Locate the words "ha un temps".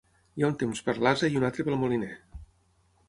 0.45-0.81